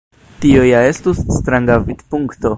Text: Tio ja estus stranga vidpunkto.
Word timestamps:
Tio 0.45 0.63
ja 0.69 0.79
estus 0.93 1.21
stranga 1.37 1.77
vidpunkto. 1.91 2.47